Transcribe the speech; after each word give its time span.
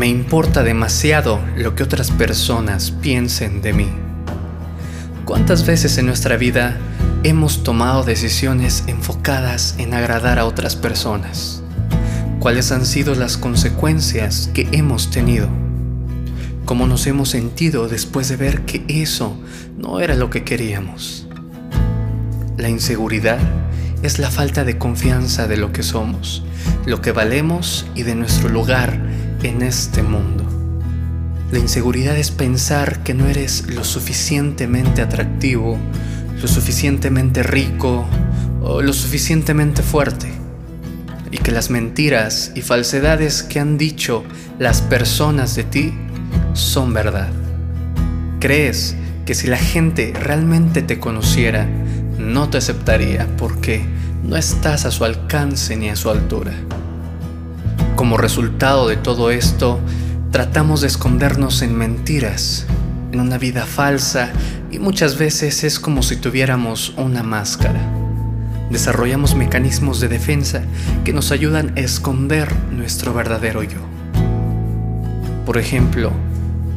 Me 0.00 0.08
importa 0.08 0.62
demasiado 0.62 1.40
lo 1.58 1.74
que 1.74 1.82
otras 1.82 2.10
personas 2.10 2.90
piensen 2.90 3.60
de 3.60 3.74
mí. 3.74 3.88
¿Cuántas 5.26 5.66
veces 5.66 5.98
en 5.98 6.06
nuestra 6.06 6.38
vida 6.38 6.78
hemos 7.22 7.64
tomado 7.64 8.02
decisiones 8.02 8.84
enfocadas 8.86 9.74
en 9.76 9.92
agradar 9.92 10.38
a 10.38 10.46
otras 10.46 10.74
personas? 10.74 11.62
¿Cuáles 12.38 12.72
han 12.72 12.86
sido 12.86 13.14
las 13.14 13.36
consecuencias 13.36 14.48
que 14.54 14.66
hemos 14.72 15.10
tenido? 15.10 15.50
¿Cómo 16.64 16.86
nos 16.86 17.06
hemos 17.06 17.28
sentido 17.28 17.86
después 17.86 18.30
de 18.30 18.36
ver 18.36 18.62
que 18.62 18.82
eso 18.88 19.36
no 19.76 20.00
era 20.00 20.14
lo 20.14 20.30
que 20.30 20.44
queríamos? 20.44 21.28
La 22.56 22.70
inseguridad 22.70 23.38
es 24.02 24.18
la 24.18 24.30
falta 24.30 24.64
de 24.64 24.78
confianza 24.78 25.46
de 25.46 25.58
lo 25.58 25.72
que 25.72 25.82
somos, 25.82 26.42
lo 26.86 27.02
que 27.02 27.12
valemos 27.12 27.84
y 27.94 28.04
de 28.04 28.14
nuestro 28.14 28.48
lugar 28.48 29.09
en 29.42 29.62
este 29.62 30.02
mundo. 30.02 30.44
La 31.50 31.58
inseguridad 31.58 32.16
es 32.16 32.30
pensar 32.30 33.02
que 33.02 33.14
no 33.14 33.26
eres 33.26 33.66
lo 33.66 33.84
suficientemente 33.84 35.02
atractivo, 35.02 35.78
lo 36.40 36.46
suficientemente 36.46 37.42
rico 37.42 38.06
o 38.62 38.82
lo 38.82 38.92
suficientemente 38.92 39.82
fuerte. 39.82 40.30
Y 41.30 41.38
que 41.38 41.52
las 41.52 41.70
mentiras 41.70 42.52
y 42.54 42.62
falsedades 42.62 43.42
que 43.42 43.60
han 43.60 43.78
dicho 43.78 44.24
las 44.58 44.82
personas 44.82 45.54
de 45.56 45.64
ti 45.64 45.94
son 46.52 46.92
verdad. 46.92 47.30
Crees 48.40 48.96
que 49.26 49.34
si 49.34 49.46
la 49.46 49.58
gente 49.58 50.12
realmente 50.20 50.82
te 50.82 50.98
conociera, 50.98 51.66
no 52.18 52.48
te 52.48 52.58
aceptaría 52.58 53.26
porque 53.36 53.84
no 54.22 54.36
estás 54.36 54.84
a 54.84 54.90
su 54.90 55.04
alcance 55.04 55.76
ni 55.76 55.88
a 55.88 55.96
su 55.96 56.10
altura. 56.10 56.52
Como 58.00 58.16
resultado 58.16 58.88
de 58.88 58.96
todo 58.96 59.30
esto, 59.30 59.78
tratamos 60.30 60.80
de 60.80 60.86
escondernos 60.86 61.60
en 61.60 61.76
mentiras, 61.76 62.64
en 63.12 63.20
una 63.20 63.36
vida 63.36 63.66
falsa 63.66 64.32
y 64.70 64.78
muchas 64.78 65.18
veces 65.18 65.64
es 65.64 65.78
como 65.78 66.02
si 66.02 66.16
tuviéramos 66.16 66.94
una 66.96 67.22
máscara. 67.22 67.78
Desarrollamos 68.70 69.34
mecanismos 69.34 70.00
de 70.00 70.08
defensa 70.08 70.62
que 71.04 71.12
nos 71.12 71.30
ayudan 71.30 71.74
a 71.76 71.80
esconder 71.80 72.50
nuestro 72.72 73.12
verdadero 73.12 73.62
yo. 73.64 73.80
Por 75.44 75.58
ejemplo, 75.58 76.10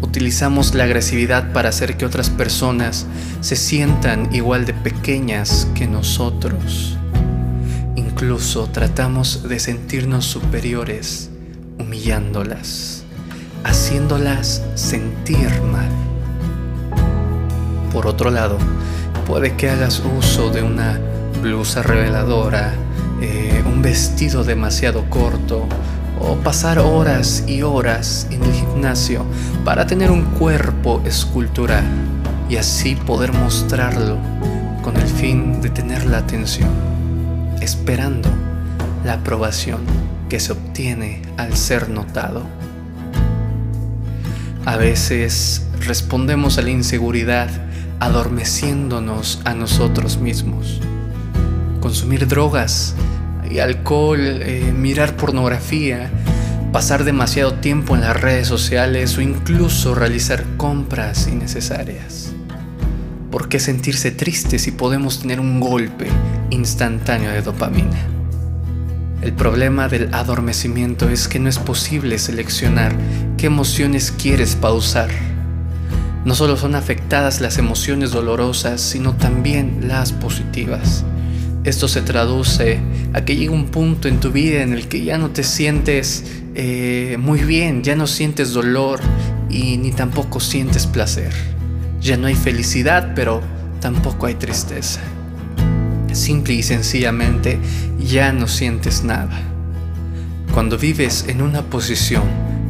utilizamos 0.00 0.76
la 0.76 0.84
agresividad 0.84 1.52
para 1.52 1.70
hacer 1.70 1.96
que 1.96 2.06
otras 2.06 2.30
personas 2.30 3.06
se 3.40 3.56
sientan 3.56 4.32
igual 4.32 4.66
de 4.66 4.74
pequeñas 4.74 5.66
que 5.74 5.88
nosotros. 5.88 6.97
Incluso 8.20 8.66
tratamos 8.66 9.44
de 9.48 9.60
sentirnos 9.60 10.24
superiores, 10.24 11.30
humillándolas, 11.78 13.04
haciéndolas 13.62 14.60
sentir 14.74 15.48
mal. 15.62 15.88
Por 17.92 18.08
otro 18.08 18.32
lado, 18.32 18.58
puede 19.24 19.54
que 19.54 19.70
hagas 19.70 20.02
uso 20.18 20.50
de 20.50 20.64
una 20.64 20.98
blusa 21.40 21.84
reveladora, 21.84 22.74
eh, 23.20 23.62
un 23.64 23.82
vestido 23.82 24.42
demasiado 24.42 25.08
corto 25.08 25.68
o 26.18 26.34
pasar 26.38 26.80
horas 26.80 27.44
y 27.46 27.62
horas 27.62 28.26
en 28.32 28.42
el 28.42 28.52
gimnasio 28.52 29.24
para 29.64 29.86
tener 29.86 30.10
un 30.10 30.24
cuerpo 30.24 31.00
escultural 31.04 31.84
y 32.50 32.56
así 32.56 32.96
poder 32.96 33.32
mostrarlo 33.32 34.18
con 34.82 34.96
el 34.96 35.06
fin 35.06 35.60
de 35.60 35.70
tener 35.70 36.04
la 36.04 36.18
atención 36.18 36.97
esperando 37.60 38.28
la 39.04 39.14
aprobación 39.14 39.80
que 40.28 40.40
se 40.40 40.52
obtiene 40.52 41.22
al 41.36 41.56
ser 41.56 41.88
notado. 41.88 42.42
A 44.64 44.76
veces 44.76 45.66
respondemos 45.80 46.58
a 46.58 46.62
la 46.62 46.70
inseguridad 46.70 47.48
adormeciéndonos 48.00 49.40
a 49.44 49.54
nosotros 49.54 50.18
mismos. 50.18 50.80
Consumir 51.80 52.28
drogas 52.28 52.94
y 53.50 53.60
alcohol, 53.60 54.20
eh, 54.20 54.72
mirar 54.76 55.16
pornografía, 55.16 56.10
pasar 56.72 57.04
demasiado 57.04 57.54
tiempo 57.54 57.94
en 57.94 58.02
las 58.02 58.20
redes 58.20 58.46
sociales 58.46 59.16
o 59.16 59.22
incluso 59.22 59.94
realizar 59.94 60.44
compras 60.56 61.28
innecesarias. 61.28 62.32
¿Por 63.30 63.48
qué 63.48 63.58
sentirse 63.58 64.10
triste 64.10 64.58
si 64.58 64.70
podemos 64.70 65.20
tener 65.20 65.40
un 65.40 65.60
golpe 65.60 66.08
instantáneo 66.50 67.30
de 67.30 67.42
dopamina? 67.42 67.98
El 69.22 69.32
problema 69.32 69.88
del 69.88 70.14
adormecimiento 70.14 71.08
es 71.08 71.26
que 71.26 71.40
no 71.40 71.48
es 71.48 71.58
posible 71.58 72.18
seleccionar 72.18 72.94
qué 73.36 73.46
emociones 73.46 74.12
quieres 74.12 74.54
pausar. 74.54 75.10
No 76.24 76.34
solo 76.36 76.56
son 76.56 76.76
afectadas 76.76 77.40
las 77.40 77.58
emociones 77.58 78.12
dolorosas, 78.12 78.80
sino 78.80 79.14
también 79.14 79.88
las 79.88 80.12
positivas. 80.12 81.04
Esto 81.64 81.88
se 81.88 82.00
traduce 82.00 82.80
a 83.12 83.24
que 83.24 83.36
llega 83.36 83.52
un 83.52 83.66
punto 83.66 84.06
en 84.06 84.20
tu 84.20 84.30
vida 84.30 84.62
en 84.62 84.72
el 84.72 84.86
que 84.88 85.04
ya 85.04 85.18
no 85.18 85.30
te 85.30 85.42
sientes 85.42 86.24
eh, 86.54 87.16
muy 87.18 87.40
bien, 87.40 87.82
ya 87.82 87.96
no 87.96 88.06
sientes 88.06 88.52
dolor 88.52 89.00
y 89.50 89.78
ni 89.78 89.90
tampoco 89.90 90.38
sientes 90.38 90.86
placer. 90.86 91.32
Ya 92.00 92.16
no 92.16 92.28
hay 92.28 92.36
felicidad, 92.36 93.12
pero 93.16 93.42
tampoco 93.80 94.26
hay 94.26 94.34
tristeza. 94.34 95.00
Simple 96.12 96.54
y 96.54 96.62
sencillamente 96.62 97.58
ya 97.98 98.32
no 98.32 98.48
sientes 98.48 99.04
nada. 99.04 99.40
Cuando 100.52 100.78
vives 100.78 101.26
en 101.28 101.42
una 101.42 101.62
posición 101.62 102.24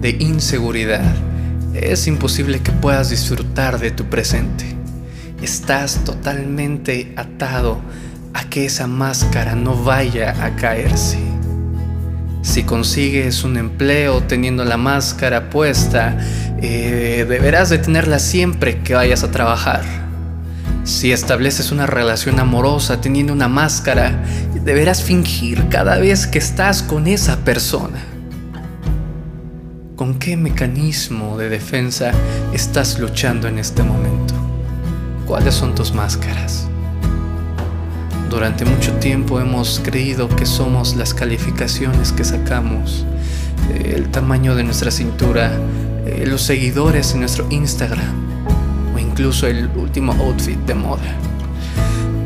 de 0.00 0.10
inseguridad, 0.20 1.14
es 1.74 2.06
imposible 2.06 2.60
que 2.60 2.72
puedas 2.72 3.10
disfrutar 3.10 3.78
de 3.78 3.90
tu 3.90 4.04
presente. 4.04 4.64
Estás 5.42 6.04
totalmente 6.04 7.12
atado 7.16 7.80
a 8.32 8.48
que 8.48 8.66
esa 8.66 8.86
máscara 8.86 9.54
no 9.54 9.82
vaya 9.82 10.44
a 10.44 10.56
caerse. 10.56 11.18
Si 12.42 12.62
consigues 12.62 13.42
un 13.42 13.56
empleo 13.56 14.22
teniendo 14.22 14.64
la 14.64 14.76
máscara 14.76 15.50
puesta, 15.50 16.16
eh, 16.62 17.26
deberás 17.28 17.70
de 17.70 17.78
tenerla 17.78 18.18
siempre 18.18 18.80
que 18.80 18.94
vayas 18.94 19.24
a 19.24 19.30
trabajar. 19.30 20.03
Si 20.84 21.12
estableces 21.12 21.72
una 21.72 21.86
relación 21.86 22.38
amorosa 22.38 23.00
teniendo 23.00 23.32
una 23.32 23.48
máscara, 23.48 24.22
deberás 24.64 25.02
fingir 25.02 25.70
cada 25.70 25.96
vez 25.96 26.26
que 26.26 26.38
estás 26.38 26.82
con 26.82 27.06
esa 27.06 27.38
persona. 27.38 28.04
¿Con 29.96 30.18
qué 30.18 30.36
mecanismo 30.36 31.38
de 31.38 31.48
defensa 31.48 32.12
estás 32.52 32.98
luchando 32.98 33.48
en 33.48 33.58
este 33.58 33.82
momento? 33.82 34.34
¿Cuáles 35.26 35.54
son 35.54 35.74
tus 35.74 35.94
máscaras? 35.94 36.66
Durante 38.28 38.66
mucho 38.66 38.92
tiempo 38.96 39.40
hemos 39.40 39.80
creído 39.82 40.28
que 40.28 40.44
somos 40.44 40.96
las 40.96 41.14
calificaciones 41.14 42.12
que 42.12 42.24
sacamos, 42.24 43.06
el 43.74 44.10
tamaño 44.10 44.54
de 44.54 44.64
nuestra 44.64 44.90
cintura, 44.90 45.50
eh, 46.04 46.24
los 46.26 46.42
seguidores 46.42 47.14
en 47.14 47.20
nuestro 47.20 47.46
Instagram 47.48 48.23
incluso 49.14 49.46
el 49.46 49.68
último 49.76 50.12
outfit 50.14 50.58
de 50.66 50.74
moda. 50.74 51.14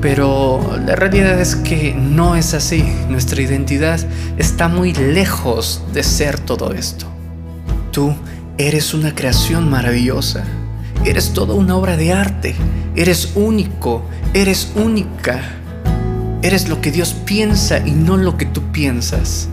Pero 0.00 0.58
la 0.86 0.96
realidad 0.96 1.38
es 1.38 1.54
que 1.54 1.92
no 1.94 2.34
es 2.34 2.54
así. 2.54 2.82
Nuestra 3.10 3.42
identidad 3.42 4.00
está 4.38 4.68
muy 4.68 4.94
lejos 4.94 5.82
de 5.92 6.02
ser 6.02 6.38
todo 6.38 6.72
esto. 6.72 7.04
Tú 7.92 8.14
eres 8.56 8.94
una 8.94 9.14
creación 9.14 9.68
maravillosa. 9.68 10.44
Eres 11.04 11.34
toda 11.34 11.52
una 11.52 11.76
obra 11.76 11.98
de 11.98 12.14
arte. 12.14 12.54
Eres 12.96 13.32
único. 13.34 14.02
Eres 14.32 14.72
única. 14.74 15.42
Eres 16.40 16.70
lo 16.70 16.80
que 16.80 16.90
Dios 16.90 17.12
piensa 17.12 17.86
y 17.86 17.90
no 17.90 18.16
lo 18.16 18.38
que 18.38 18.46
tú 18.46 18.62
piensas. 18.72 19.50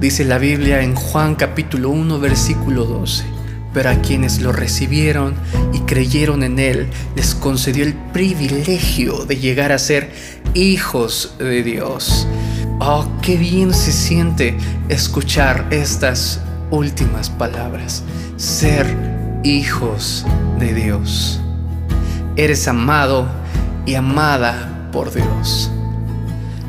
Dice 0.00 0.24
la 0.24 0.38
Biblia 0.38 0.82
en 0.82 0.96
Juan 0.96 1.36
capítulo 1.36 1.90
1 1.90 2.18
versículo 2.18 2.84
12. 2.84 3.33
Pero 3.74 3.90
a 3.90 3.96
quienes 3.96 4.40
lo 4.40 4.52
recibieron 4.52 5.34
y 5.72 5.80
creyeron 5.80 6.42
en 6.44 6.58
Él, 6.58 6.88
les 7.16 7.34
concedió 7.34 7.84
el 7.84 7.92
privilegio 7.92 9.26
de 9.26 9.36
llegar 9.36 9.72
a 9.72 9.78
ser 9.78 10.12
hijos 10.54 11.34
de 11.38 11.62
Dios. 11.62 12.26
Oh, 12.78 13.06
qué 13.20 13.36
bien 13.36 13.74
se 13.74 13.92
siente 13.92 14.56
escuchar 14.88 15.66
estas 15.70 16.40
últimas 16.70 17.28
palabras. 17.28 18.04
Ser 18.36 18.86
hijos 19.42 20.24
de 20.58 20.72
Dios. 20.72 21.40
Eres 22.36 22.66
amado 22.68 23.28
y 23.86 23.94
amada 23.94 24.88
por 24.92 25.12
Dios. 25.12 25.70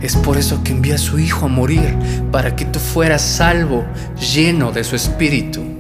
Es 0.01 0.15
por 0.15 0.37
eso 0.37 0.63
que 0.63 0.71
envía 0.71 0.95
a 0.95 0.99
su 0.99 1.17
Hijo 1.17 1.45
a 1.45 1.49
morir, 1.49 1.95
para 2.31 2.55
que 2.55 2.65
tú 2.65 2.79
fueras 2.79 3.21
salvo, 3.21 3.85
lleno 4.19 4.71
de 4.71 4.83
su 4.83 4.95
Espíritu. 4.95 5.74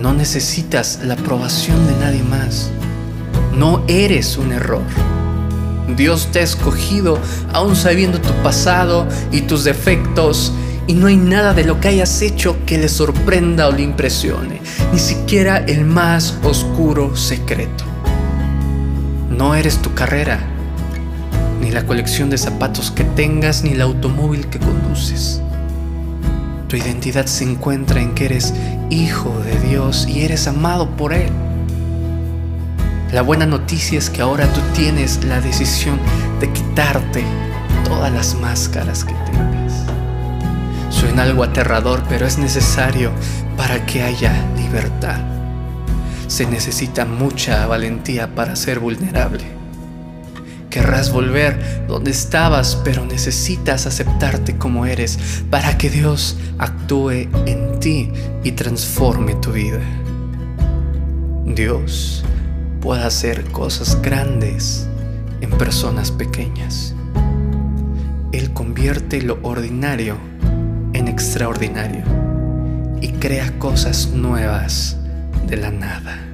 No 0.00 0.12
necesitas 0.12 1.00
la 1.04 1.14
aprobación 1.14 1.86
de 1.86 1.92
nadie 2.04 2.22
más. 2.24 2.70
No 3.56 3.84
eres 3.86 4.36
un 4.36 4.52
error. 4.52 4.82
Dios 5.96 6.28
te 6.32 6.40
ha 6.40 6.42
escogido 6.42 7.18
aún 7.52 7.76
sabiendo 7.76 8.20
tu 8.20 8.32
pasado 8.42 9.06
y 9.30 9.42
tus 9.42 9.64
defectos 9.64 10.52
y 10.86 10.94
no 10.94 11.06
hay 11.06 11.16
nada 11.16 11.54
de 11.54 11.64
lo 11.64 11.80
que 11.80 11.88
hayas 11.88 12.20
hecho 12.22 12.56
que 12.66 12.76
le 12.76 12.88
sorprenda 12.88 13.68
o 13.68 13.72
le 13.72 13.82
impresione, 13.82 14.60
ni 14.92 14.98
siquiera 14.98 15.58
el 15.58 15.84
más 15.84 16.38
oscuro 16.42 17.16
secreto. 17.16 17.84
No 19.30 19.54
eres 19.54 19.78
tu 19.80 19.94
carrera, 19.94 20.40
ni 21.60 21.70
la 21.70 21.86
colección 21.86 22.30
de 22.30 22.38
zapatos 22.38 22.90
que 22.90 23.04
tengas, 23.04 23.62
ni 23.62 23.70
el 23.70 23.80
automóvil 23.80 24.48
que 24.48 24.58
conduces. 24.58 25.40
Tu 26.68 26.76
identidad 26.76 27.26
se 27.26 27.44
encuentra 27.44 28.00
en 28.00 28.14
que 28.14 28.24
eres 28.24 28.52
hijo 28.90 29.38
de 29.40 29.58
Dios 29.68 30.06
y 30.08 30.24
eres 30.24 30.46
amado 30.46 30.90
por 30.96 31.12
Él. 31.12 31.30
La 33.12 33.22
buena 33.22 33.46
noticia 33.46 33.98
es 33.98 34.10
que 34.10 34.22
ahora 34.22 34.46
tú 34.52 34.60
tienes 34.74 35.24
la 35.24 35.40
decisión 35.40 35.98
de 36.40 36.50
quitarte 36.52 37.24
todas 37.84 38.12
las 38.12 38.34
máscaras 38.34 39.04
que 39.04 39.14
tengas. 39.30 39.84
Suena 40.90 41.22
algo 41.22 41.44
aterrador, 41.44 42.02
pero 42.08 42.26
es 42.26 42.38
necesario 42.38 43.12
para 43.56 43.86
que 43.86 44.02
haya 44.02 44.32
libertad. 44.56 45.20
Se 46.26 46.46
necesita 46.46 47.04
mucha 47.04 47.66
valentía 47.66 48.34
para 48.34 48.56
ser 48.56 48.80
vulnerable. 48.80 49.53
Querrás 50.74 51.12
volver 51.12 51.86
donde 51.86 52.10
estabas, 52.10 52.74
pero 52.82 53.06
necesitas 53.06 53.86
aceptarte 53.86 54.58
como 54.58 54.86
eres 54.86 55.44
para 55.48 55.78
que 55.78 55.88
Dios 55.88 56.36
actúe 56.58 57.28
en 57.46 57.78
ti 57.78 58.10
y 58.42 58.50
transforme 58.50 59.36
tu 59.36 59.52
vida. 59.52 59.78
Dios 61.46 62.24
puede 62.80 63.04
hacer 63.04 63.44
cosas 63.52 64.02
grandes 64.02 64.88
en 65.40 65.50
personas 65.50 66.10
pequeñas. 66.10 66.92
Él 68.32 68.52
convierte 68.52 69.22
lo 69.22 69.38
ordinario 69.44 70.16
en 70.92 71.06
extraordinario 71.06 72.02
y 73.00 73.12
crea 73.12 73.60
cosas 73.60 74.08
nuevas 74.08 74.96
de 75.46 75.56
la 75.56 75.70
nada. 75.70 76.33